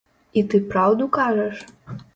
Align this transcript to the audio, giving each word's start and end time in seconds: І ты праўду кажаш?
І 0.41 0.43
ты 0.53 0.61
праўду 0.71 1.09
кажаш? 1.19 1.65